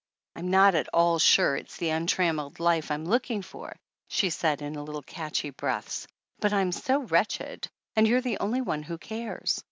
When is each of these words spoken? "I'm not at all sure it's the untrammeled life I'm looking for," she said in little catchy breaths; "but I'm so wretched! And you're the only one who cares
"I'm 0.35 0.47
not 0.49 0.73
at 0.73 0.87
all 0.91 1.19
sure 1.19 1.55
it's 1.55 1.77
the 1.77 1.89
untrammeled 1.91 2.59
life 2.59 2.89
I'm 2.89 3.05
looking 3.05 3.43
for," 3.43 3.75
she 4.07 4.31
said 4.31 4.59
in 4.63 4.73
little 4.73 5.03
catchy 5.03 5.51
breaths; 5.51 6.07
"but 6.39 6.51
I'm 6.51 6.71
so 6.71 7.01
wretched! 7.01 7.69
And 7.95 8.07
you're 8.07 8.19
the 8.21 8.39
only 8.39 8.61
one 8.61 8.81
who 8.81 8.97
cares 8.97 9.59